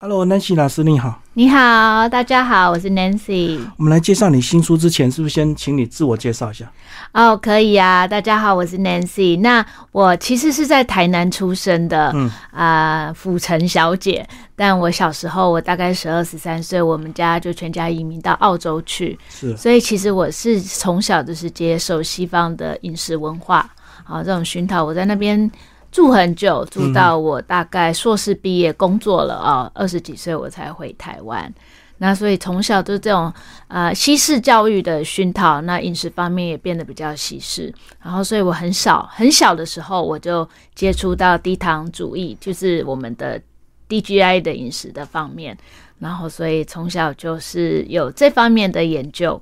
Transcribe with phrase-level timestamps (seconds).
[0.00, 1.20] Hello，Nancy 老师，你好。
[1.32, 3.58] 你好，大家好，我是 Nancy。
[3.76, 6.70] 我们来介绍你新书之前，是不是先请你自我介绍一下？
[7.12, 8.06] 哦，可以啊。
[8.06, 9.40] 大家好，我是 Nancy。
[9.40, 14.24] 那我其实是在台南出生的，嗯啊，府城小姐。
[14.54, 19.18] 但我小时候，我大概十二十三岁，我们家就全家移民到澳洲去。
[19.28, 23.68] 是，所以其实我是从小就是接受西方的饮食文化，
[24.04, 25.50] 啊，这种熏陶，我在那边。
[25.98, 31.52] 住很久，住到我大概硕士毕业工作了啊，二十几岁我才回台湾。
[31.96, 33.32] 那所以从小都这种
[33.66, 37.74] 呃西式教育的熏陶，那饮食方面也变得比较西式。
[38.00, 43.42] 然后所以我很少很小的时候我就接触到低糖主义，就是我们的
[43.88, 45.58] DGI 的饮食的方面。
[45.98, 49.40] 然后所以从小就是有这方面的研究，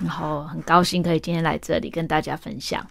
[0.00, 2.82] 然后很高兴可以今天来这里跟大家分享。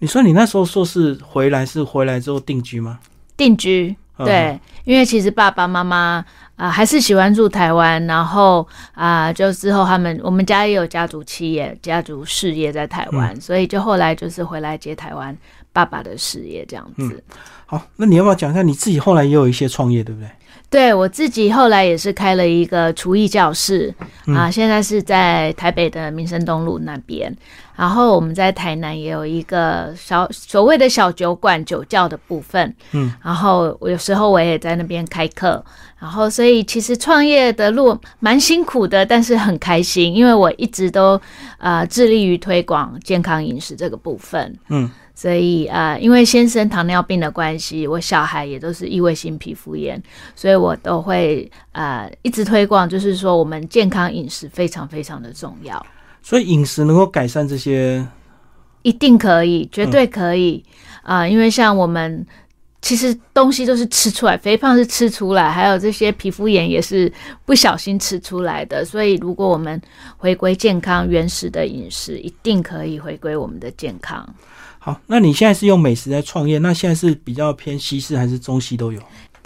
[0.00, 2.98] 你说你那时候说是回来是回来之后定居吗？
[3.36, 6.24] 定居，对，因为其实爸爸妈妈
[6.56, 15.36] 啊还是喜欢住台湾，然后啊就之后他们我们家也有家族企业、家族事业在台湾，所以就后来就是回来接台湾
[15.72, 17.22] 爸爸的事业这样子。
[17.66, 20.28] 好，那你要不要讲一下你自己后来也有一些创业，对不对？
[20.70, 23.94] 对我自己后来也是开了一个厨艺教室
[24.26, 27.34] 啊，现在是在台北的民生东路那边。
[27.74, 35.64] 然后我们在台南也有一个小所谓的小酒馆酒窖的部分，嗯，然后有时候我也在那边开课，
[36.00, 41.20] 然后所以其实创业的路蛮辛苦的，但是很开心，因为我一直都
[41.58, 50.00] 呃致力于推广健康饮食这个部分，嗯，所以呃因为先生糖尿病的关系，我小孩也都是异位性皮肤炎，
[50.36, 55.84] 所以我都会呃一直推广，就是说我们健康饮食非常非常的重要。
[56.22, 58.06] 所以饮食能够改善这些，
[58.82, 60.64] 一定可以，绝对可以
[61.02, 61.26] 啊！
[61.26, 62.24] 因为像我们
[62.80, 67.12] 其实东西都是吃出来，肥胖是吃出来，还有这些皮肤炎也是
[67.44, 68.84] 不小心吃出来的。
[68.84, 69.82] 所以如果我们
[70.16, 74.24] 回归健康原始的饮食，一定可以回归我们的健康。
[74.88, 78.98] 好，那你现在是用美食在创业，那现在是比较偏西式还是中西都有？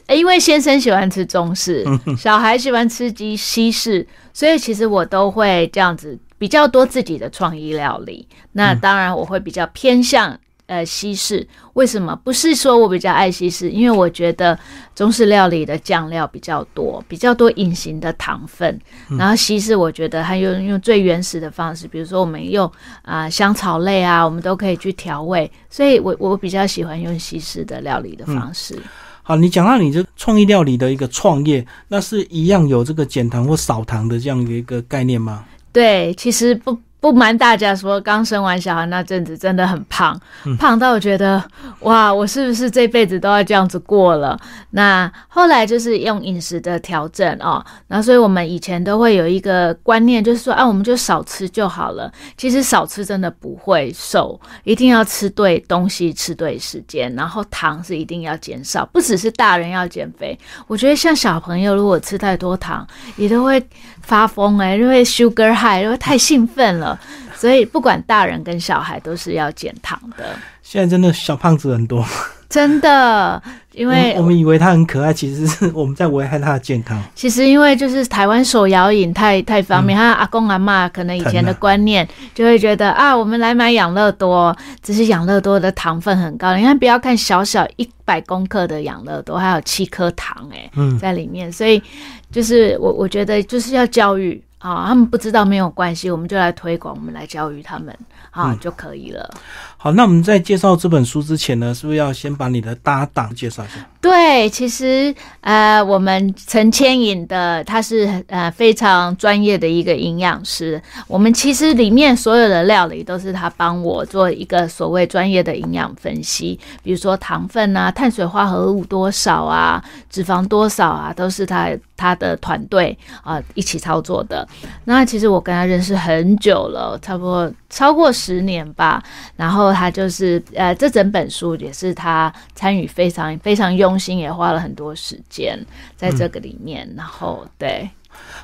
[0.08, 1.84] 因为先生喜欢吃中式，
[2.16, 6.18] 小孩喜欢吃西西式，所以其实我都会这样子。
[6.38, 10.36] 比较多自己的创意料理，那当然我会比较偏向
[10.72, 11.46] 呃西式。
[11.74, 12.14] 为什么？
[12.24, 14.58] 不是说我比较爱西式，因为我觉得
[14.94, 18.80] 中式料理的酱料比较多，比较多隐形的糖分。
[19.18, 22.70] 然后西式，我觉得它用用最原始的方式，比如说我们用
[23.02, 25.50] 啊香草类啊，我们都可以去调味。
[25.68, 28.78] 所以我我比较喜欢用西式的料理的方式。
[29.22, 35.44] 好，你讲到你这创意料理的一个创业，那是一样有这个减糖或少糖的这样的一个概念吗？
[35.72, 40.16] 对，其实不不瞒大家说，刚生完小孩那阵子真的很胖，
[40.56, 41.42] 胖到我觉得
[41.80, 44.38] 哇，我是不是这辈子都要这样子过了？
[44.70, 52.08] 那后来就是用饮食的调整哦，那所以我们以前都会有一个观念，就是说啊，我们就少吃就好了。
[52.36, 60.38] 其实少吃真的不会瘦，一定要吃对东西，吃对时间，然后糖是一定要减少，不只是大人要减肥，
[60.68, 62.86] 我觉得像小朋友如果吃太多糖，
[63.16, 63.60] 也都会。
[64.02, 66.98] 发疯哎，因为 sugar high，因为太兴奋了，
[67.34, 70.36] 所以不管大人跟小孩都是要减糖的。
[70.62, 72.04] 现在真的小胖子很多。
[72.48, 73.42] 真的，
[73.74, 77.02] 因为我们以为它很可爱，其实是我们在危害它的健康。
[77.14, 86.54] 其实因为就是台湾手摇饮太太方便，他阿公阿妈可能以前的观念就会觉得啊，我们来买养乐多，只是养乐多的糖分很高。
[86.56, 91.50] 你看，不要看小小一百公克的养乐多，还有七颗糖哎，在里面。
[91.50, 91.82] 所以
[92.30, 97.94] 就是我我觉得就是要教育啊，他们不知道没有关系，我们就来推广，我们来教育他们
[98.30, 99.28] 啊就可以了。
[99.76, 103.84] 好，那我们在介绍这本书之前呢，是不是要先把你的搭档介绍一下？
[104.00, 110.80] 对，其实呃，我们陈千颖的他是呃非常专业的一个营养师。
[111.08, 124.46] 我们其实里面所有的料理都是他帮我做一个所谓专业的营养分析，比如说糖分啊、碳水化合物多少啊、脂肪多少啊，都是他他的团队啊一起操作的。
[124.84, 129.02] 那其实我跟他认识很久了，差不多超过十年吧，
[129.34, 129.72] 然后。
[129.72, 135.58] 他就是呃，这整本书也是他参与非常非常用心，也花了很多时间
[135.96, 136.88] 在这个里面。
[136.96, 137.88] 然后对，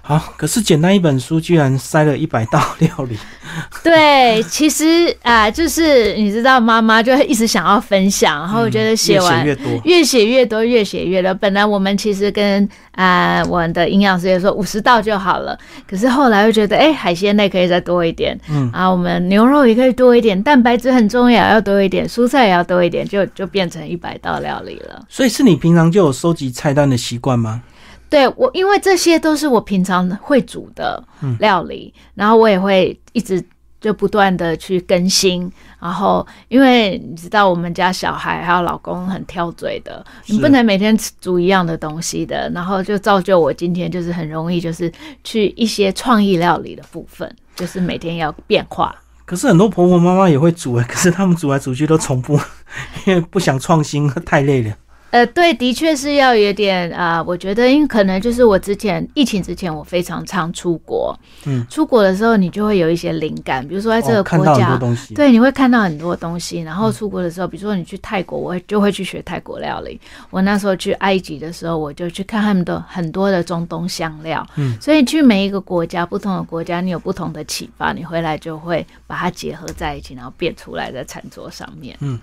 [0.02, 3.18] 好，可是简单一本书居然塞了一百道料理。
[3.82, 11.34] 对，其实啊，就是你知道，妈妈就一直想要分享，然后我觉得写完越多，越写越多，越写越多。
[11.34, 25.04] 本来我们其实跟啊我们的营养师也说五十道就好了，可是后来又觉得，哎，海鲜类可以再多一点，嗯啊，我们牛肉也可以多一点，蛋白质很重要，要多一点，蔬菜也要多一点，就就变成一百道料理了。
[25.08, 27.62] 所以是你平常就有收集菜单的习惯吗？
[28.10, 31.02] 对我，因为这些都是我平常会煮的
[31.38, 33.42] 料理，然后我也会一直
[33.80, 35.50] 就不断的去更新。
[35.80, 42.50] 然后，因为你知道我们家小孩还有老公很挑嘴的，你不能每天煮一样的东西的。
[42.50, 48.94] 然后就造就我今天就是很容易就是去一些创意料理的部分，就是每天要变化。
[49.24, 52.40] 可是很多婆婆妈妈也会煮哎，可是他们煮来煮去都重复，
[53.06, 54.74] 因为不想创新， 太累了。
[55.10, 64.78] 呃，对，的确是要有点啊，我觉得，因为可能就是我之前疫情之前，我非常常出国，嗯，出国的时候你就会有一些灵感，比如说在这个国家，
[65.14, 66.60] 对，你会看到很多东西。
[66.60, 69.98] 然后出国的时候，比如说你去泰国，我就会去学泰国料理。
[70.28, 74.46] 我那时候去埃及的时候，我就去看他们的很多的中东香料。
[74.56, 81.96] 嗯，所以去每一个国家，不同的国家，你有不同的启发，你回来就会把它结合在一起，然后变出来在餐桌上面。
[82.00, 82.20] 嗯。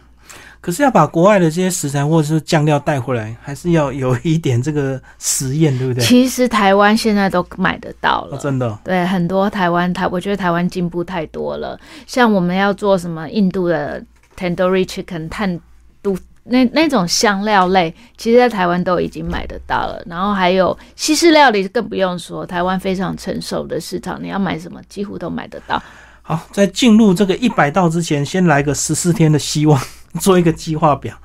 [0.62, 6.04] 可是要把国外的这些食材或者是酱料带回来，还是要有一点这个实验，对不对？
[6.04, 8.76] 其实台湾现在都买得到了，真的。
[8.84, 11.80] 对，很多台湾台，我觉得台湾进步太多了。
[12.08, 14.04] 像我们要做什么印度的
[14.36, 15.60] tandoori chicken 碳
[16.02, 20.02] 都那那种香料类，其实在台湾都已经买得到了。
[20.08, 25.80] 然后还有西式料理更不用说，台湾非常成熟的市场，你要买什么几乎都买得到。
[26.24, 29.80] 好，在进入这个一百道之前，先来个十四天的希望。
[30.22, 31.16] 做一个计划表，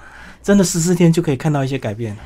[0.43, 2.17] 真的十四天就可以看到一些改变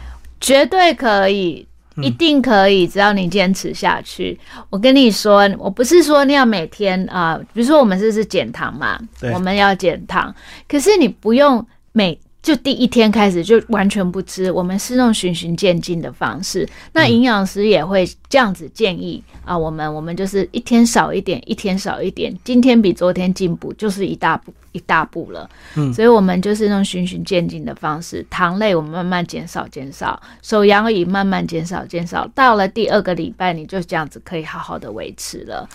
[0.41, 1.67] 绝对可以，
[1.97, 4.39] 一定可以，只要你坚持下去。
[4.71, 8.99] 我跟你说，我不是说你要每天啊，比如说我们这是减糖嘛，
[9.33, 10.35] 我们要减糖，
[10.69, 12.19] 可是你不用每。
[12.45, 16.69] 就第一天开始就完全不吃，我们是用循序渐进的方式。
[16.93, 25.49] 那营养师也会这样子建议啊，我们我们就是一天少一点，一天少一点，今天比昨天进步就是一大步一大步了。
[25.77, 35.67] 嗯，所以我们就是用循序渐进的方式，糖类我们慢慢减少减少，手摇饮慢慢减少减少，到了第二个礼拜你就这样子可以好好的维持了。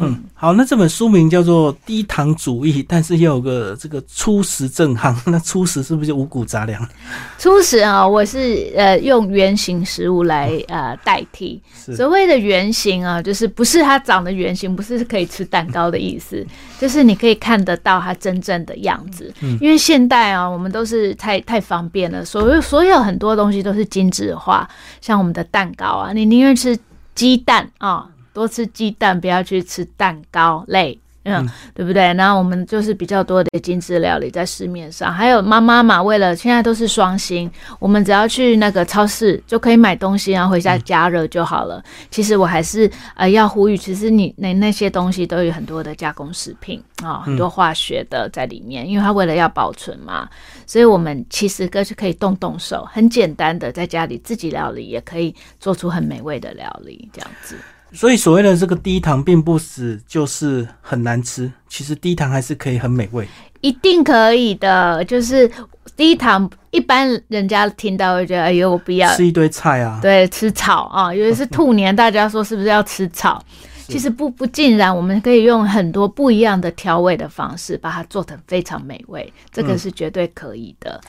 [0.00, 6.88] 嗯，好，那这本书名叫做《低糖主义》，但是又有个这个初食正夯， 那初食是不是就五谷杂粮？
[7.36, 11.60] 初食啊，我是呃用圆形食物来呃代替。
[11.96, 16.46] 所谓的圆形啊，就是不是它长得圆形，不是可以吃蛋糕的意思，
[16.78, 19.34] 就是你可以看得到它真正的样子。
[19.40, 24.68] 嗯，因为现代啊，我们都是太太方便了，所有所有很多东西都是精致化，
[25.00, 26.78] 像我们的蛋糕啊，你宁愿吃
[27.16, 28.06] 鸡蛋啊。
[28.38, 32.14] 多吃鸡蛋，不要去吃蛋糕类，嗯，对不对？
[32.14, 37.50] 然后我们就是比较多的精致料理在市面上，还有妈妈嘛，为了现在都是双薪，
[37.80, 41.82] 我们只要去那个超市就可以买东西，然后回家加热就好了。
[42.10, 50.28] 其实我还是呃要呼吁，其实你那那些东西都有很多的加工食品啊，很多化学的在里面，因为它为了要保存嘛，
[50.66, 57.56] 所以我们其实哥是可以动动手，很简单的在家里自己料理，也可以做出很美味的料理，这样子。
[57.92, 63.26] 所以所谓的这个低糖，并不是就是很难吃，其实低糖还是可以很美味，
[63.60, 65.04] 一定可以的。
[65.04, 65.50] 就是
[65.96, 73.42] 低糖，一般人家听到会觉得，哎呦，我不要吃一堆菜啊，对，吃草啊，尤其是兔年，大家说是不是要吃草？
[73.86, 81.00] 其实不不尽然，我们可以用很多不一样的调味的方式，把它做成非常美味，这个是绝对可以的。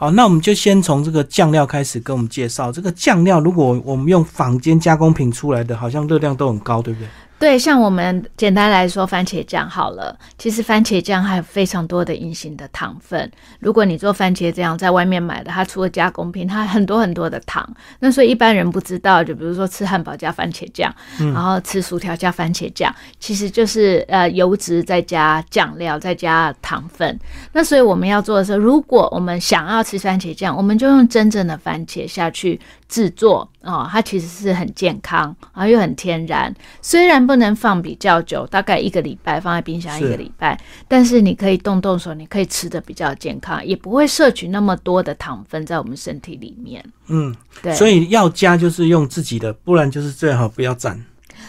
[0.00, 2.70] 好，那我们就先从这个酱料开始跟我们介绍。
[2.70, 7.08] 这个酱料，如果我们用坊间加工品出来的，好像热量都很高，对不对？
[7.38, 10.18] 对，像我们简单来说，番茄酱好了。
[10.36, 13.30] 其实番茄酱还有非常多的隐形的糖分。
[13.60, 17.64] 如果你做番茄酱，在外面买的，它除了加工品，它很多很多的糖。
[18.00, 27.16] 那所以一般人不知道，就比如说吃汉堡加番茄酱，然后吃薯条加番茄酱，其实就是呃油脂再加酱料再加糖分。
[27.52, 32.60] 那所以我们要做的是，如果我们想要吃番茄酱，我们就用真正的番茄下去。
[32.88, 36.52] 制作哦，它其实是很健康，然后又很天然。
[36.80, 46.84] 虽然不能放比较久，大概一个礼拜放在冰箱一个礼拜，但是你可以动动手，你可以吃的比较健康，也不会摄取那么多的糖分在我们身体里面。
[47.08, 47.74] 嗯，对。
[47.74, 50.98] 所以要加就是用自己的，不然就是最好不要蘸。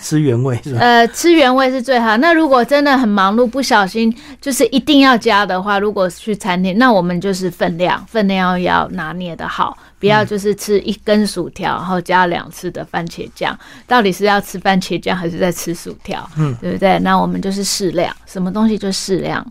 [0.01, 0.79] 吃原味是吧？
[0.79, 2.15] 呃，吃原味是最好。
[2.17, 13.58] 那如果真的很忙碌，不小心就是一定要加的话，如果去餐厅，那我们就是分量，分量要拿捏的好，不要就是吃一根薯条，然后加两次的番茄酱。
[13.86, 16.27] 到底是要吃番茄酱还是在吃薯条？
[16.38, 16.98] 嗯，对不对？
[17.00, 19.46] 那我们就是适量，什么东西就适量。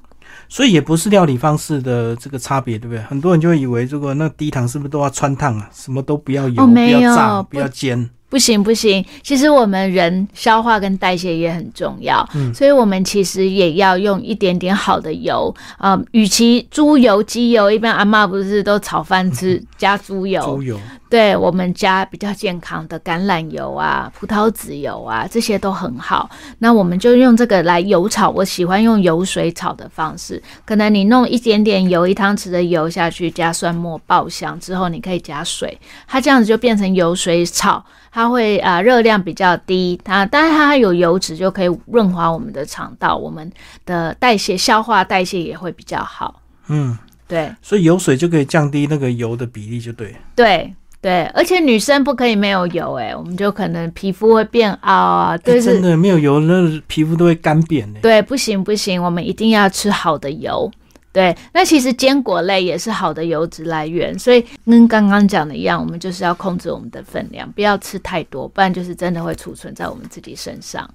[0.48, 3.02] 所以也不是料理方式的这个差别，对不对？
[3.02, 5.68] 很多人就会以为，如果那低糖是不是都要穿烫啊？
[5.74, 8.08] 什么都不要油，不要炸，不要煎。
[8.30, 15.98] 不行不行，其实我们人消化跟代谢也很重要，嗯，所以我们其实也要用一点点好的油啊。
[16.12, 20.42] 与其猪油、鸡油，一般阿妈不是都炒饭吃加猪油？
[20.42, 26.28] 猪油对我们加比较健康的橄榄油啊、葡萄籽油啊，这些都很好。
[26.58, 30.42] 那我们就用这个来油炒，我喜欢用油水炒的方式。
[30.66, 37.82] 可能你弄一点点油，一汤匙的油下去，加蒜末爆香之后，你可以加水，它这样子就变成油水炒。
[38.10, 43.50] 它会啊热量比较低，它但是它有油脂，就可以润滑我们的肠道，我们
[43.84, 46.42] 的代谢、消化代谢也会比较好。
[46.68, 46.96] 嗯，
[47.26, 50.14] 对，所以油水就可以降低那个油的比例，就对。
[50.34, 50.74] 对。
[51.00, 55.38] 对，而且女生不可以没有油，哎，我们就可能皮肤会变凹啊。
[55.38, 58.00] 对，真的没有油，那皮肤都会干瘪的。
[58.00, 60.68] 对，不行不行，我们一定要吃好的油。
[61.10, 70.88] 对，那其实坚果类也是好的油脂来源，所以跟刚刚讲的一样，我们就是要控制我们的分量，不要吃太多，不然就是真的会储存在我们自己身上。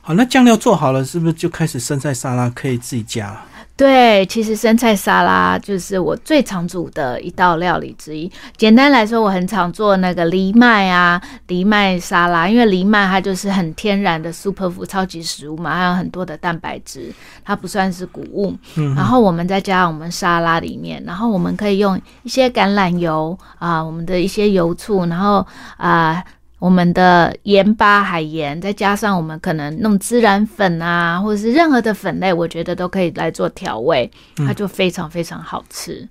[0.00, 3.38] 好，那酱料做好了，是不是就开始生菜沙拉可以自己加？
[3.78, 8.28] 对，其实生菜沙拉就是我最常煮的一道料理之一。
[8.56, 18.52] 简单来说，我很常做那个藜麦啊，藜麦沙拉，因为藜麦它就是很天然的 super food 超级食物嘛，还有很多的蛋白质，它不算是谷物。
[18.74, 26.20] 嗯，然后我们再加上我们沙拉里面，然后我们可以用一些橄榄油啊，我们的一些油醋，然后啊。
[26.58, 36.08] 我们的盐巴、海盐，再加上我们可能弄孜然粉啊，或者是任何的粉类，我觉得都可以来做调味，它就非常非常好吃。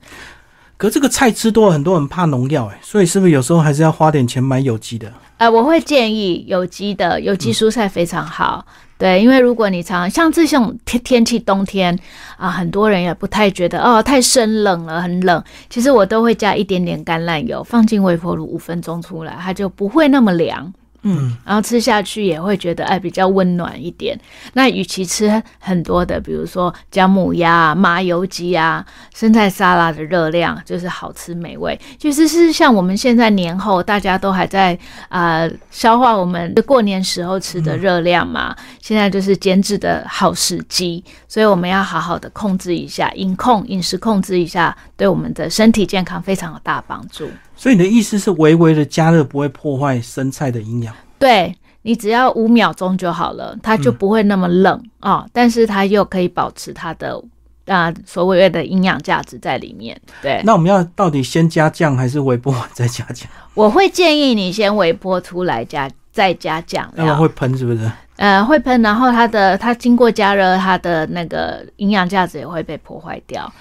[0.78, 5.12] 可这个菜吃多了，很多人怕农药，哎，所以是不是有时候还是要花点钱买有机的？
[5.38, 8.66] 呃，我会建议有机的，有机蔬菜非常好。
[8.98, 11.98] 对，因为如果你常像这种天天气冬天
[12.36, 15.44] 啊，很多人也不太觉得哦太生冷了，很冷。
[15.70, 20.74] 其实我都会加一点点橄榄油，放进微波炉五分钟出来，它就不会那么凉。
[21.10, 24.20] 嗯，然后吃下去也会觉得哎比较温暖一点。
[24.54, 28.86] 那与其吃很多的，比如说姜母鸭、麻油鸡啊、
[29.16, 31.80] 生菜沙拉的热量，就是好吃美味。
[31.98, 47.30] 其实是像我们现在年后大家都还在啊消化我们过年时候吃的热量嘛，现在就是减脂的好时机，所以我们要好好的控制一下饮控饮食，控制一下，对我们的身体健康非常有大帮助。
[47.58, 50.96] 所以你的意思是，微微的加热不会破坏生菜的营养？
[51.20, 57.22] 对你只要五秒钟就好了，它就不会那么冷啊，但是它又可以保持它的
[57.66, 60.00] 啊所谓的营养价值在里面。
[60.22, 63.28] 对，那我们要到底先加酱还是微波完再加酱？
[63.56, 67.92] 我会建议你先微波出来加，再加酱，要不然会喷是不是？
[68.18, 73.52] 呃，会喷，然后它的它经过加热，它的那个营养价值也会被破坏掉。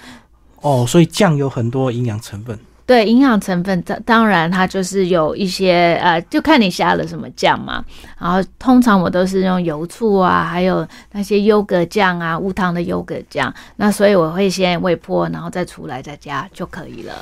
[0.61, 2.59] 哦，所以酱有很多营养成分。
[2.87, 7.83] 对营养成分，当当然它就是有一些呃，就看你下了什么酱嘛。
[8.17, 13.53] 然后通常我都是用油醋啊，还有那些优格酱啊，无糖的优格酱。
[13.75, 17.13] 那所以我会先微波，然后再出来再加就可以了。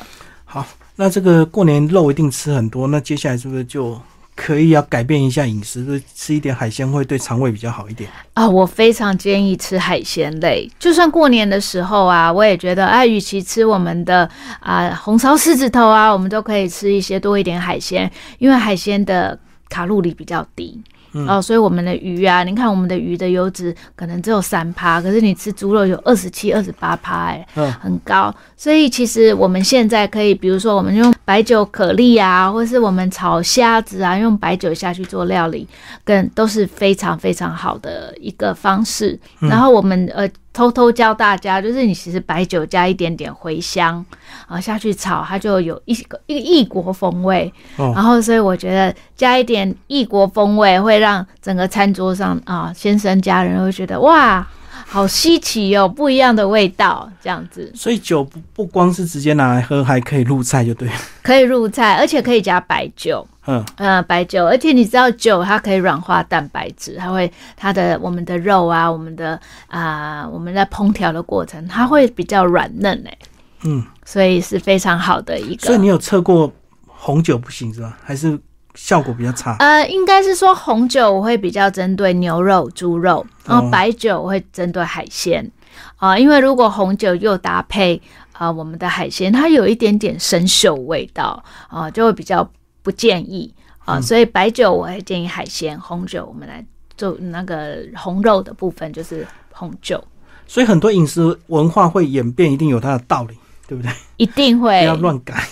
[0.45, 3.99] 好，那这个过年肉一定吃很多，那接下来是不是就？
[4.35, 8.47] 可以要改变一下饮食，吃一点海鲜会对肠胃比较好一点啊！
[8.47, 19.39] 我非常建议吃海鲜类，就算过年的时候啊，我也觉得啊，与其吃我们的啊红烧狮子头啊，我们都可以吃一些多一点海鲜，因为海鲜的
[19.69, 20.81] 卡路里比较低。
[21.29, 28.35] 哦，所以我们的鱼啊，你看我们的鱼的油脂可能只有三趴，可是你吃猪肉有二十七、二十八趴，哎，嗯，很高。
[28.57, 35.67] 所以其实我们现在可以，比如说我们用白酒可丽啊，或是我们炒虾子啊，用白酒下去做料理，
[36.05, 39.19] 跟都是非常非常好的一个方式。
[39.39, 40.29] 然后我们呃。
[40.55, 44.05] 偷偷教大家，就是你其实白酒加一点点茴香
[44.47, 47.53] 啊下去炒，它就有一个一个异国风味。
[47.75, 54.47] 然后，所以我觉得加一点异国风味，会让整个餐桌上啊，先生家人会觉得哇。
[54.87, 57.71] 好稀奇哦，不一样的味道，这样子。
[57.75, 60.87] 所以酒不不光是直接拿来喝，还可以入菜，就对。
[61.23, 63.27] 可以入菜，而且可以加白酒。
[63.47, 73.17] 嗯嗯，白酒，而且你知道酒它可以软化蛋白质，它会它的我们的肉啊，我们的啊，我们在烹调的过程，它会比较软嫩哎。
[73.63, 75.65] 嗯，所以是非常好的一个。
[75.65, 76.51] 所以你有测过
[76.87, 77.97] 红酒不行是吧？
[78.03, 78.39] 还是？
[78.75, 79.55] 效果比较差。
[79.59, 85.49] 呃，应该是说红酒我会比较针对牛肉、猪肉，然后白酒我会针对海鲜
[85.97, 88.01] 啊，因为如果红酒又搭配
[88.33, 92.49] 啊我们的海鲜，它有一点点生锈味道啊，就会比较
[92.83, 93.53] 不建议
[93.85, 93.99] 啊。
[93.99, 96.63] 所以白酒我会建议海鲜，红酒我们来
[96.97, 100.03] 做那个红肉的部分就是红酒。
[100.47, 103.35] 所以很多饮食文化会演变，一定有它的道理，
[103.67, 103.91] 对不对？
[104.17, 105.43] 一定会， 不要乱改。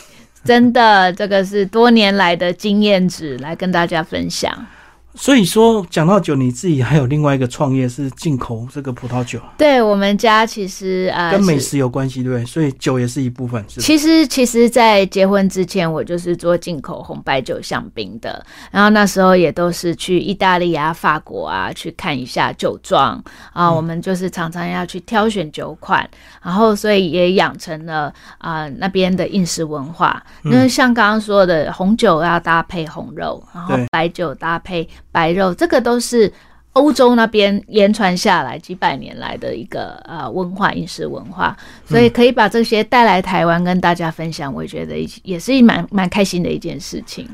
[0.43, 4.65] 真的，这个是多年来的经验值，来跟大家分享。
[5.15, 9.39] 所以说，讲到酒，你自己还有另外一个创业是进口这个葡萄酒。
[9.57, 12.45] 对我们家其实呃跟美食有关系，对不对？
[12.45, 13.63] 所以酒也是一部分。
[13.67, 18.43] 其实，其实，在结婚之前，我就是做进口红白酒、香槟的。
[18.71, 23.71] 然后那时候也都是去意大利啊、法国啊去看一下酒庄啊。
[23.71, 26.09] 我们就是常常要去挑选酒款，
[26.41, 30.21] 然后所以也养成了啊那边的饮食文化。
[30.41, 34.89] 那像刚刚说的，红酒要搭配红肉，然后白酒搭配。
[35.13, 36.29] 白肉，这个都是
[36.73, 41.55] 欧洲那边延传下来几百年来的一个呃文化饮食文化，
[41.85, 47.29] 所以可以把这些带来台湾跟大家分享，我觉得也是蛮蛮开心的一件事情。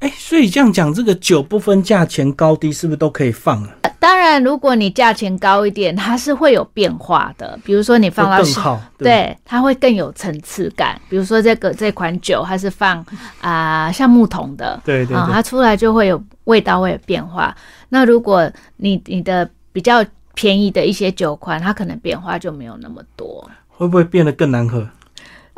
[0.00, 3.70] 哎，所以这样讲，这个酒不分价钱高低，是不是都可以放啊？
[4.00, 7.58] 当然，如果你价钱高一点，它是会有变化的。
[7.64, 11.00] 比如说你放到更好，对，它会更有层次感。
[11.08, 13.04] 比如说这个这款酒，它是放
[13.40, 17.54] 啊橡木桶的，对对，它出来就会有味道会有变化。
[17.88, 23.50] 那如果你你的比较便宜的一些酒款，它可能变化就没有那么多。
[23.66, 24.88] 会不会变得更难喝？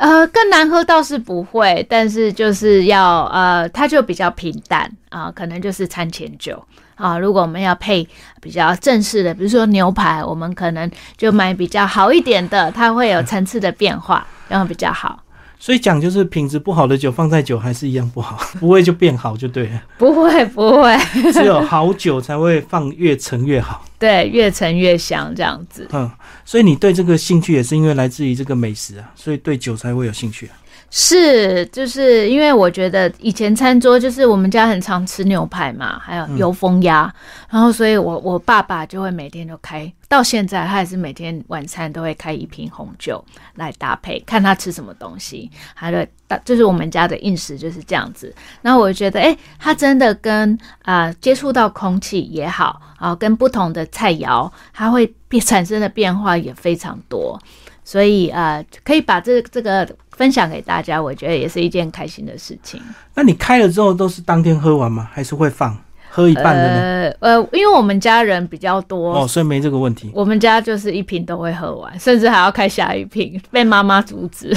[0.01, 6.59] 呃，更难喝倒是不会，但是就是要呃，它就比较平淡啊，可能就是餐前酒
[6.95, 7.19] 啊。
[7.19, 8.07] 如果我们要配
[8.41, 15.21] 比较正式的，比如说牛排，我们可能就买比较好一点的，它会有层次的变化，然后比较好。
[15.63, 19.83] 所以讲就是品质不好的酒放在酒还是一样不好， 不会就变好就对了。
[19.99, 20.97] 不会不会，
[21.31, 23.85] 只有好酒才会放越陈越好。
[23.99, 25.87] 对，越陈越香这样子。
[25.93, 26.09] 嗯，
[26.43, 30.57] 所以你对这个兴趣也是因为来自于这个美食啊，所以对酒才会有兴趣啊。
[30.93, 37.09] 是，就是因为我觉得以前餐桌就是我们家很常吃牛排嘛，还有油封鸭，
[37.49, 43.23] 然后所以我我爸爸就会每天都开，到现在他也是每天晚餐都会开一瓶红酒
[43.55, 46.05] 来搭配，看他吃什么东西，他的
[46.43, 48.35] 就是我们家的饮食就是这样子。
[48.61, 57.39] 那我觉得，哎，他真的跟啊接触到空气也好啊，跟不同的菜肴，它会变产生的变化也非常多，
[57.85, 59.87] 所以呃，可以把这这个。
[60.21, 62.79] 分享给大家，我觉得也是一件开心的事情。
[63.15, 65.09] 那你开了之后都是当天喝完吗？
[65.11, 65.75] 还是会放
[66.11, 67.15] 喝一半的呢？
[67.21, 70.11] 呃，因为我们家人比较多哦，所以没这个问题。
[70.13, 74.55] 我们家就是一瓶都会喝完，甚至还要开下一瓶，被妈妈阻止。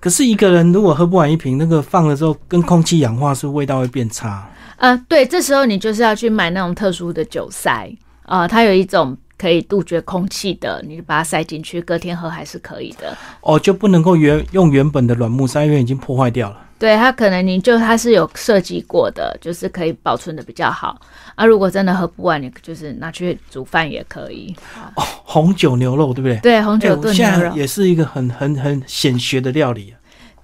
[0.00, 4.48] 可是一个人如果喝不完一瓶，那个放了之后跟空气氧化，是味道会变差。
[4.78, 9.14] 呃，对，这时候你就是要去买那种特殊的酒塞啊，它有一种。
[9.36, 13.16] 可以杜绝空气的，你就把它塞进去，隔天喝还是可以的。
[13.40, 16.60] 哦，就不能够原用原本的软木塞，因为已经破坏掉了。
[16.78, 21.00] 对，它可能你就它是有设计过的，就是可以保存的比较好。
[21.34, 24.54] 啊，如果真的喝不完，你就是拿去煮饭也可以。
[24.96, 26.36] 哦，红酒牛肉对不对？
[26.40, 29.94] 对，红酒炖牛肉也是一个很很很显学的料理。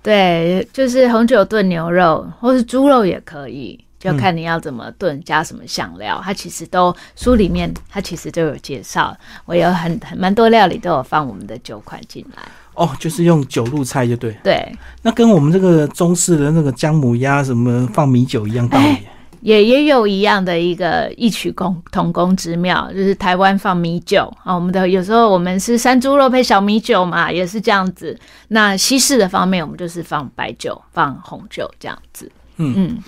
[0.02, 3.78] 对，就是红酒炖牛肉，或是猪肉也可以。
[4.00, 9.14] 就看你要怎么炖，加什么香料，它其实都书里面它其实都有介绍。
[9.44, 12.42] 我有很很蛮多料理都有放我们的酒款进来。
[12.74, 14.34] 哦，就是用酒入菜就对。
[14.42, 18.96] 对，那跟我们这个中式的那个姜母鸭什么放米酒一样道理。
[19.42, 28.18] 也也有一样的一个异曲共同工之妙，就是台湾放米酒啊，我们的有时候我们是山猪肉配小米酒嘛，也是这样子。
[28.48, 32.30] 那西式的方面，我们就是放白酒、放红酒这样子。
[32.56, 32.98] 嗯嗯。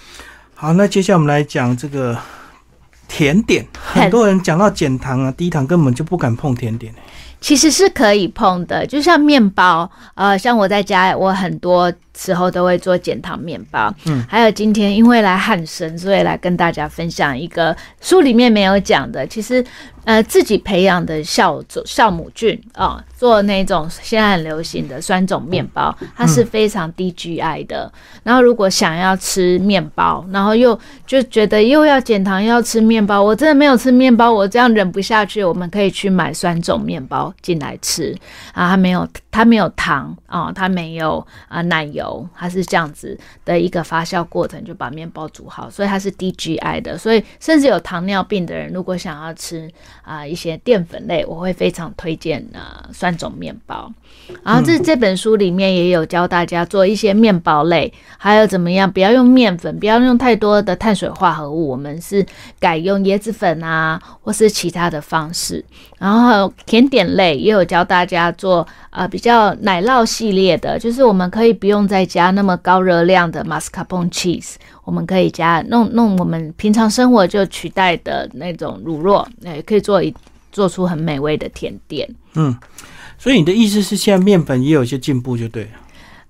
[0.62, 2.16] 好，那接下来我们来讲这个
[3.08, 3.66] 甜点。
[3.82, 6.94] 很多人讲到减糖啊、低糖，根本就不敢碰甜点。
[7.40, 13.92] 其实是可以碰的，就像面包，呃，像我在家，我很多时候都会做减糖面包。
[14.06, 19.64] 嗯，还有今天因为来汉生，所以来跟大家分享一个书里面没有讲的，其实。
[20.04, 27.90] 呃，自己培养的酵酵母菌啊，做那种现在很流行的酸种面包，它是非常低 GI 的。
[28.24, 35.44] 然后如果想要吃面包，然后又就觉得又要减糖又要吃面包，我真的没有吃面包，我这样忍不下去。
[35.44, 38.12] 我们可以去买酸种面包进来吃
[38.52, 46.96] 啊，它没有它没有糖啊，它没有啊奶油，它是这样子的一个发酵过程就把面包煮好，所以它是低 GI 的。
[46.96, 49.68] 所以甚至有糖尿病的人，如果想要吃。
[50.04, 53.90] 啊，一些淀粉类，我会非常推荐呃酸种面包。
[54.42, 62.26] 然后这这本书里面也有教大家做一些面包类，还有怎么样不要用面粉，不要用太多的碳水化合物，我们是
[62.58, 65.64] 改用椰子粉啊，或是其他的方式。
[65.98, 74.56] 然后甜点类也有教大家做啊比较奶酪系列的，就是我们可以不用再加那么高热量的 mascarpone cheese。
[74.84, 80.12] 我们可以加弄弄我们平常生活就取代的那种乳酪，也可以做一
[80.50, 82.08] 做出很美味的甜点。
[82.34, 82.54] 嗯，
[83.16, 85.70] 所以你的意思是现在面粉也有一些进步，就对了。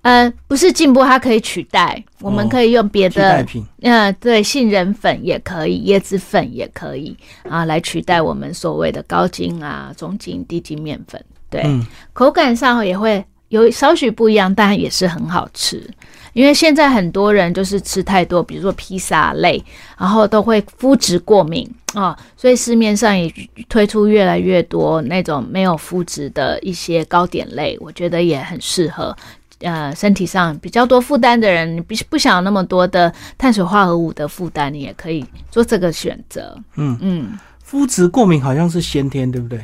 [0.03, 2.05] 呃，不是进步，它可以取代。
[2.21, 3.47] 我们可以用别的，
[3.83, 7.17] 嗯，对，杏仁粉也可以，椰子粉也可以
[7.49, 11.25] 啊，来取代我们所谓的高筋啊、中筋、低筋面粉。
[11.53, 11.81] 对，
[12.13, 15.89] 口感上也会有少许不一样，但也是很好吃。
[16.33, 19.63] 因为现在很多人就是吃太多，比如说披萨类，
[19.99, 23.31] 然后都会肤质过敏啊，所以市面上也
[23.69, 29.15] 推出越来越多那种没有肤质的一些糕点类，我觉得也很适合。
[29.59, 36.59] 呃，身体上比较多负担的人，你不不想那么多的碳水化合物的负担，你也可以做这个选择。
[36.77, 37.39] 嗯嗯，
[37.73, 39.59] 肤质过敏好像是先天，对不对？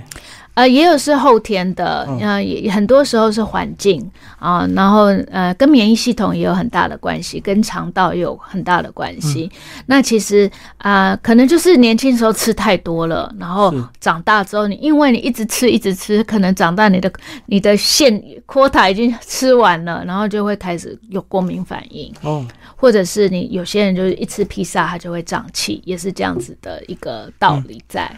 [0.55, 9.49] 呃，也有是后天的，呃，也很多时候是环境啊，然后呃，跟免疫系统也有很大的关系，跟肠道也有很大的关系。
[9.87, 17.12] 那其实啊，可能就是年轻时候吃太多了，然后长大之后，你因为你一直吃一直吃，可能长大你的
[17.44, 22.12] 你的线 quota 已经吃完了，然后就会开始有过敏反应。
[22.23, 22.44] 哦，
[22.81, 28.09] 或者是你有些人就是一吃披萨，他就会胀气，也是这样子的一个道理在。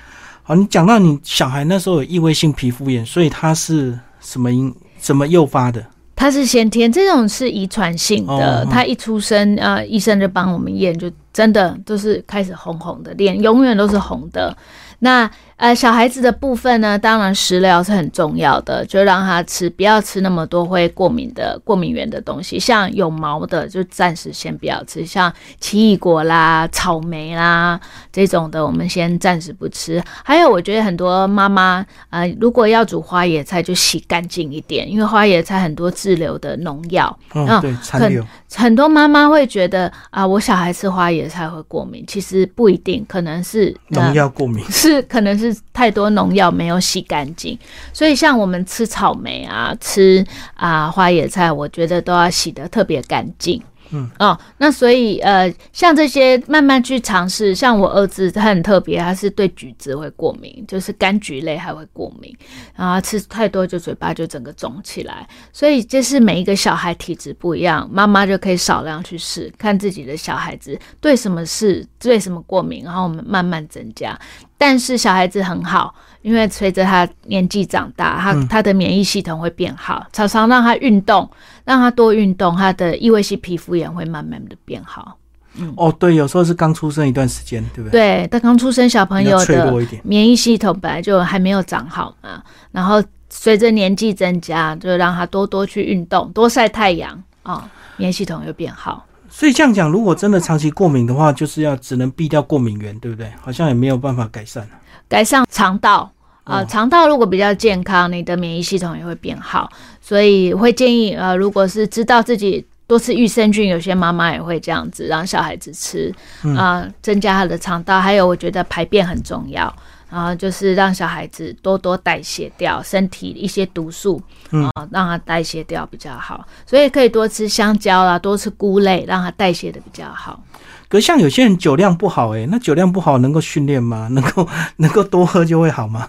[0.43, 5.83] 好，你讲到你小孩那时候有异位性皮肤炎，所以他是什么因什么诱发的？
[6.15, 8.67] 他是先天，这种是遗传性的。
[8.67, 14.57] 他一出生，呃，医生就帮我们验，就真的就是开始红红的，脸永远都是红的。
[15.03, 27.81] 那呃，小孩子的部分呢，当然食疗是很重要的，就让他吃，不要吃那么多会过敏的过敏源的东西，像有毛的就暂时先不要吃，像奇异果啦、草莓啦
[28.13, 30.03] 这种的，我们先暂时不吃。
[30.23, 38.23] 还有，我觉得很多妈妈呃，如果要煮花野菜，就洗干净一点，因为花野菜很多滞留的农药，嗯，对，残留。
[38.55, 45.57] 很多妈妈会觉得啊，我小孩吃花野菜会过敏，其实不一定，可能是农药过敏， 是可能是。
[45.73, 47.59] 太多农药没有洗干净，
[47.91, 53.63] 所以像我们吃草莓啊，吃啊花野菜，我觉得都要洗得特别干净。
[53.93, 62.35] 嗯哦，那所以呃，像这些慢慢去尝试，像我儿子他很特别，他是对橘子会过敏，就是柑橘类还会过敏，
[62.77, 65.29] 然后吃太多就嘴巴就整个肿起来。
[65.53, 74.19] 所以这是每一个小孩体质不一样，妈妈就可以少量去试，看自己的小孩子对什么事对什么过敏，然后我们慢慢增加。
[74.57, 81.29] 但是小孩子很好，因为随着他年纪长大，他他的免疫系统会变好，常常让他运动，
[81.65, 85.17] 让他多运动，他的异位性皮肤炎会慢慢的变好。
[85.57, 88.01] 嗯，哦，对，有时候是刚出生一段时间，对不对？
[88.23, 99.05] 对，他刚出生小朋友的免疫系统本来就还没有长好嘛，然后随着年纪增加，就让他多多去运动，多晒太阳啊，免疫系统又变好。
[99.31, 103.33] 所以这样讲，如果真的长期过敏的话，就是要只能避掉过敏源，对不对？
[103.41, 104.69] 好像也没有办法改善。
[105.09, 106.11] 改善肠道
[106.45, 109.71] 啊，肠道如果比较健康，你的免疫系统也会变好。
[110.01, 116.13] 所以会建议呃，如果是知道自己多吃益生菌，有些妈妈也会这样子让小孩子吃
[116.57, 118.01] 啊，增加他的肠道。
[118.01, 119.73] 还有，我觉得排便很重要。
[120.11, 124.21] 然后就是让小孩子多多代谢掉身体一些毒素，
[124.51, 126.47] 啊，让它代谢掉比较好。
[126.67, 130.43] 所以可以多吃香蕉啦，多吃菇类，让它代谢的比较好。
[130.89, 134.09] 可像有些人酒量不好，哎，那酒量不好能够训练吗？
[134.13, 136.09] 能够能够多喝就会好吗？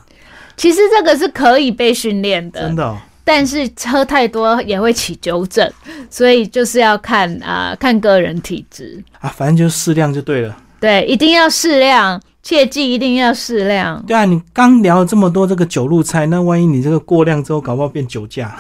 [0.58, 2.98] 其实这个是可以被训练的，真的。
[3.24, 5.72] 但是喝太多也会起酒疹，
[6.10, 10.58] 所以就是要看啊，看个人体质啊，反正就适量就对了。
[10.82, 12.20] 对，一定要适量。
[12.44, 14.04] 切记一定要适量。
[14.08, 18.58] 对啊，你刚聊了这么多这个酒路菜，那万一你这个过量之后，搞不好变酒驾。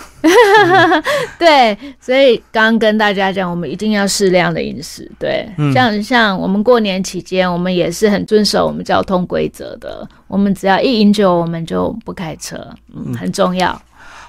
[1.39, 5.11] 对，所以刚刚跟大家讲，我们一定要适量的饮食。
[5.17, 10.07] 对，像像我们过年期间，我们也是很遵守我们交通规则的。
[10.27, 12.55] 我们只要一饮酒，我们就不开车，
[12.93, 13.81] 嗯，很重要。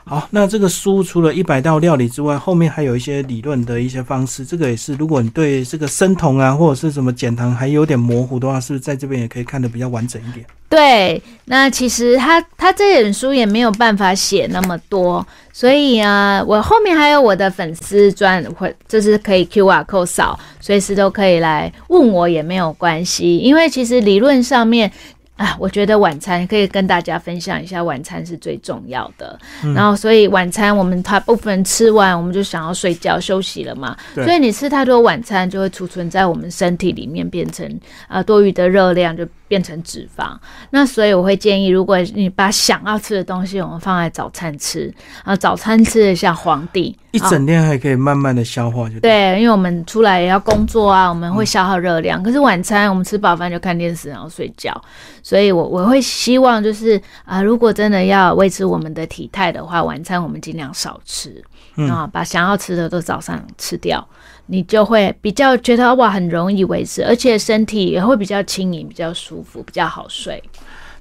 [0.04, 4.44] 好，那这个书除了一百道料理之外，后面还有一些理论的一些方式。
[4.44, 10.44] 这个也是，如果你对这个生酮啊，或者是什么减糖还有点模糊的话，是不是在这边也可以看得比较完整一点？
[10.68, 24.90] 对，那其实他他这本书也没有办法写那么多，所以啊，我后面还有我的粉丝专，会就是可以 Q R code 扫，随时都可以来问我也没有关系，因为其实理论上面。
[25.36, 29.38] 啊，我觉得晚餐可以跟大家分享一下，晚餐是最重要的。
[29.74, 33.96] 然后，所以晚餐我们大部分吃完，我们就想要睡觉休息了嘛。
[34.14, 39.26] 所以你吃太多晚餐，就会储存在我们身体里面，变成啊多余的热量就。
[39.48, 40.34] 变成脂肪，
[40.70, 44.90] 那所以我会建议，如果你把想要吃的东西，我们放在早餐吃
[45.24, 52.20] 啊，早餐吃的像皇帝，一整天还可以慢慢的消化，就对，因为我们出来也要工作啊，我们会消耗热量。
[52.22, 54.74] 可是晚餐我们吃饱饭就看电视，然后睡觉，
[55.22, 61.42] 所以我我会希望就是啊，如果真的要维持我们的体态的话，晚餐我们尽量少吃。
[61.88, 64.06] 啊，把想要吃的都早上吃掉，
[64.44, 70.42] 你就会比较觉得哇，很容易维持，而且身体也会比较轻盈，比较舒服，比较好睡。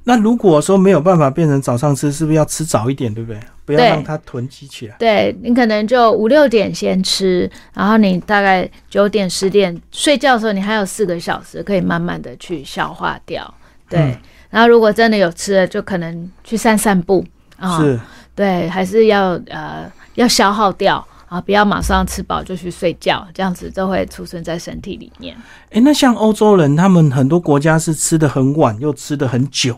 [0.03, 3.39] 那如果说没有办法变成早上吃，是不是要吃早一点，对不对？
[3.65, 4.95] 不要让它囤积起来。
[4.97, 13.53] 对你可能就五六点先吃，然后你大概九点十点睡觉的时候，你还有四个小时可以慢慢的去消化掉。
[13.87, 14.17] 对，
[14.49, 17.23] 然后如果真的有吃的，就可能去散散步
[17.57, 17.79] 啊。
[17.79, 17.99] 是，
[18.33, 25.37] 对，还是要呃要消耗掉啊，不要马上吃饱就去睡觉，这样子都会储存在身体里面。
[25.69, 29.77] 哎，那像欧洲人，他们很多国家是吃的很晚，又吃的很久。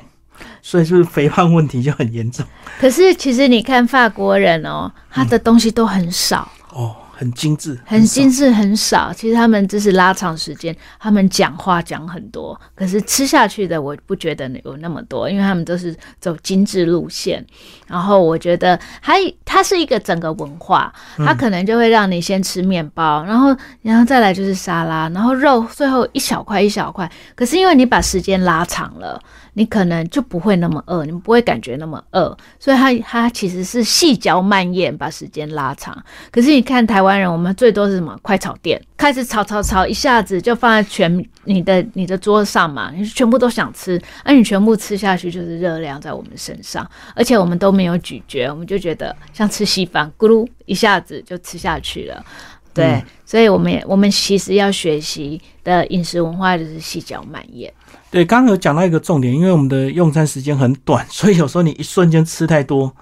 [0.62, 2.46] 所以是不是肥胖问题就很严重？
[2.80, 6.96] 可是其实你看法国人哦，他的东西都很少哦。
[7.24, 9.14] 很精致，很精致，很少。
[9.14, 17.46] 其实他们只是拉长时间，他们讲话讲很多，可是吃下去的我不觉得有那么多，因为他们都是走精致路线。
[17.88, 27.10] 然后我觉得还它是一个整个文化，它可能就会让你先吃面包，然后然后再来就是沙拉，然后肉最后一小块一小块。
[27.36, 29.22] 可是因为你把时间拉长了，
[29.54, 35.96] 你可能就不会那么饿，你不会感觉那么饿，所以它它其实是细嚼慢咽把时间拉长。
[36.32, 36.94] 可是你看台。
[36.94, 38.18] 台湾人，我们最多是什么？
[38.22, 52.26] 快炒店开始炒炒炒，一下子就放在全你的你的桌上嘛，你全部都想吃，而你全部吃下去就是热量在我们身上，而且我们都没有咀嚼，我们就觉得像吃稀饭，咕噜一下子就吃下去了。
[52.74, 57.72] 对，所以我们也我们其实要学习的饮食文化就是细嚼慢咽。
[58.10, 62.96] 对，刚刚有讲到一个重点，因为我们的用餐时间很短，所以有时候你一瞬间吃太多，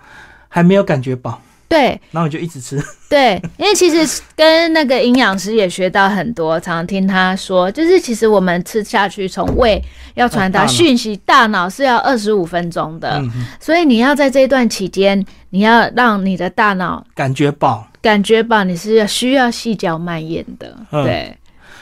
[0.50, 1.41] 还没有感觉饱。
[1.72, 2.78] 对，然后你就一直吃。
[3.10, 9.82] 对，因为其实跟那个营养师也学到很多，常常听他说，就是其实我们吃下去，从胃
[10.16, 13.22] 要传达讯息，大脑是要二十五分钟的，
[13.60, 21.38] 所以你要在这一段期间，你要让你的大脑感觉饱，感觉饱，你是要需要细嚼慢咽的，对。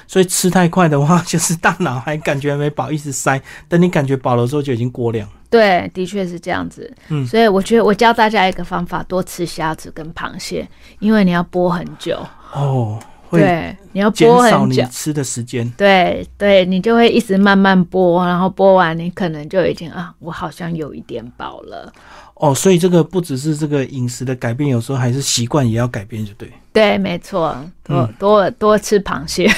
[0.07, 3.41] 所以吃太快的话，就是大脑还感觉没饱，一直塞。
[3.67, 5.27] 等你感觉饱了之后，就已经过量。
[5.49, 6.91] 对，的确是这样子。
[7.07, 10.67] 嗯，所以我觉得我教大家一个方法：多吃虾子跟螃蟹，
[10.99, 12.19] 因为你要剥很久。
[12.53, 12.99] 哦，
[13.31, 15.67] 对，你要剥很久，吃的时间。
[15.77, 21.91] 对对，你就会一直慢慢剥，然后剥完，你可能就已经啊，我好像有一点饱了。
[22.35, 26.51] 哦，所以这个不只是这个饮食的改变，有时候还是习惯也要改变，就对。
[26.71, 29.51] 对，没错，多多多吃螃蟹。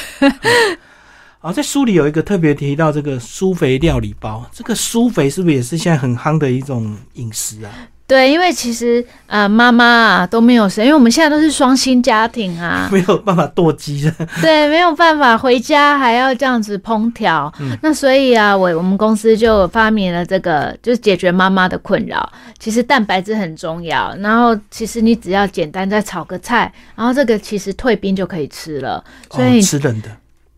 [1.39, 7.71] 啊，在书里有一个特别提到这个苏肥料理包，这个苏肥是不是也是现在很夯的一种饮食啊？
[8.11, 14.13] 对，因为其实呃，妈妈啊都没有生，因为我们现在都是双薪家庭啊， 没有办法剁鸡的。
[14.41, 17.49] 对，没有办法回家还要这样子烹调，
[17.81, 22.29] 那所以啊，我我们公司就发明了这个，就是解决妈妈的困扰。
[22.59, 29.01] 其实蛋白质很重要，然后其实你只要简单再炒个菜，然后这个其实退冰就可以吃了。
[29.29, 30.09] 所以吃冷的。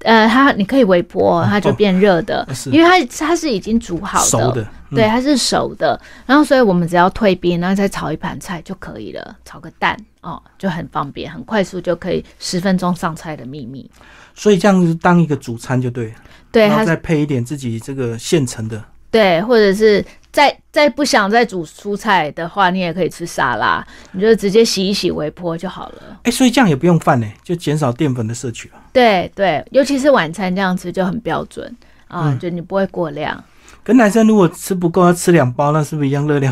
[0.04, 6.00] 呃，它你可以微波，它就变热的，因为它它是已经煮好的，熟的对，它是熟的。
[6.26, 13.90] 然后，所以我们只要退冰，然后再炒一盘菜就可以了，炒个蛋哦，就很方便，很快速就可以十分钟上菜的秘密。
[14.36, 16.14] 所以这样子当一个主餐就对，
[16.52, 20.04] 对，然后再配一点自己这个现成的，对，或者是。
[20.34, 26.20] 再再不想再煮蔬菜的话，你也可以吃沙拉，你就直接洗一洗微波就好了。
[26.24, 28.74] 哎，所以这样也不用饭呢，就减少淀粉的摄取了。
[28.92, 31.72] 对对，尤其是晚餐这样吃就很标准
[32.08, 33.44] 啊，就你不会过量。
[33.84, 36.52] 跟男生如果吃不够要吃两包，那是不是一样热量？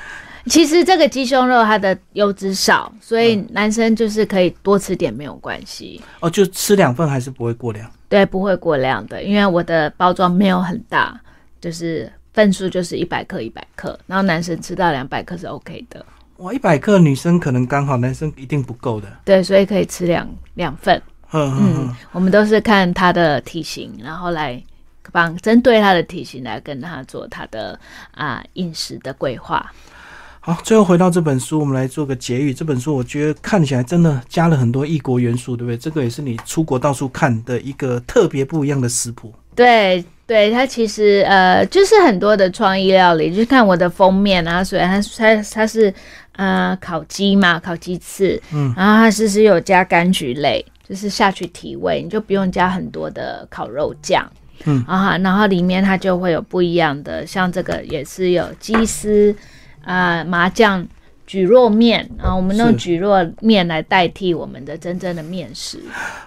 [0.48, 6.00] 其实这个鸡胸肉它的油脂少，所以男生就是可以多吃点没有关系。
[6.20, 7.90] 哦，就吃两份还是不会过量？
[8.08, 11.20] 对，不会过量的，因为我的包装没有很大，
[11.60, 12.10] 就是。
[12.34, 16.04] 份数就是一百克一百克，然后男生吃到两百克是 OK 的。
[16.36, 19.08] 哇，一百克女生可能刚好，男生一定不够的。
[19.24, 21.02] 对，所以可以吃两两份。
[21.32, 24.62] 嗯，我们都是看他的体型，然后来
[25.10, 27.76] 帮针对他的体型来跟他做他的
[28.12, 29.72] 啊饮食的规划。
[30.38, 32.54] 好，最后回到这本书，我们来做个结语。
[32.54, 35.76] 这本书我觉得看起来真的加了很多异国元素，对不对？
[35.76, 39.34] 这个也是你出国到处看的一个特别不一样的食谱。
[39.56, 40.04] 对。
[40.28, 45.92] 对它其实呃就是很多的创意料理，就是看我的封面啊，所以它它它是
[46.36, 54.30] 呃烤鸡嘛，烤鸡翅，嗯，然后它是是有加柑橘类，就是下去提味，你就不用加很多的烤肉酱，
[54.66, 54.84] 嗯。
[54.86, 59.34] 啊，然后里面它就会有不一样的，像这个也是有鸡丝
[59.82, 60.86] 啊麻酱
[61.28, 65.78] 蒟蒻面啊，我们用是蒟蒻面来代替我们的真正的面食。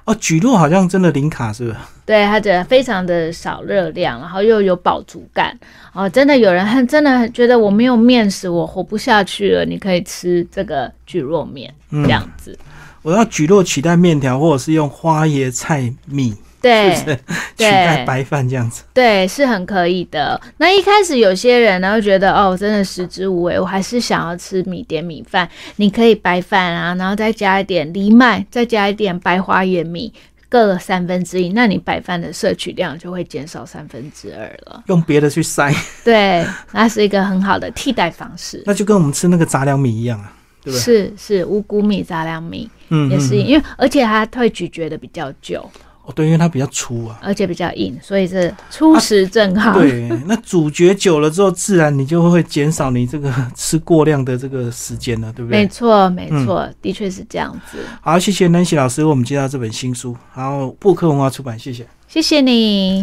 [0.05, 1.75] 哦，蒟蒻好像真的零卡是不是？
[2.05, 5.57] 对它的非常的少热量，然后又有饱足感
[5.93, 6.07] 哦。
[6.07, 12.55] 真的有人很 真的觉得我没有面食，我活不下去了，你可以吃这个蒟蒻面、嗯这样子。
[13.01, 17.17] 我要蒟蒻取代面条，或者是用花椰菜米，对是不是
[17.57, 18.83] 取代白饭这样子？
[18.93, 20.39] 对，是很可以的。
[20.57, 25.49] 那一开始有些人呢会觉得哦，真的食之无味，我还是想要吃米点米饭。
[25.77, 30.13] 你可以白饭啊，然后再加一点藜麦，再加一点白花椰米。
[30.49, 34.83] 各三分之一，那你白饭的摄取量就会减少三分之二了。
[34.87, 38.61] 用别的去塞， 对，那是一个很好的替代方式。
[38.65, 40.81] 那就跟我们吃那个杂粮米一样啊，对不对？
[40.81, 45.71] 是是，五谷米、杂粮米嗯，也是，因为而且它会咀嚼的比较久，
[46.11, 47.17] 哦，对，因为它比较粗啊。
[47.21, 49.79] 而且比较硬，所以是初食正好。
[49.79, 55.61] 对，那主角久了之后，自然你就会减少你这个 吃过量的这个时间了，对不对？
[55.61, 57.77] 没错，没错，嗯的确是这样子。
[58.01, 61.87] 好，谢谢南希老师为我们介绍这本新书，然后布克文化出版，谢谢。
[62.07, 62.99] 谢谢你。